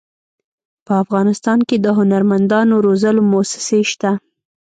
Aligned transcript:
په 0.85 0.93
افغانستان 1.03 1.59
کې 1.67 1.77
د 1.79 1.87
هنرمندانو 1.97 2.73
روزلو 2.85 3.21
مؤسسې 3.31 3.79
شته. 3.91 4.11